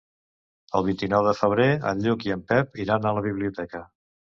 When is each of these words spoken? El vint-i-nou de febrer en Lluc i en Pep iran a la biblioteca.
El 0.79 0.85
vint-i-nou 0.87 1.29
de 1.29 1.35
febrer 1.41 1.69
en 1.93 2.03
Lluc 2.09 2.29
i 2.31 2.37
en 2.39 2.45
Pep 2.51 2.85
iran 2.87 3.07
a 3.13 3.17
la 3.21 3.29
biblioteca. 3.33 3.89